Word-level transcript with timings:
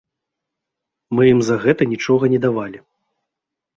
Мы 1.19 1.29
ім 1.33 1.39
за 1.49 1.55
гэта 1.67 1.89
нічога 1.93 2.23
не 2.33 2.39
давалі. 2.47 2.79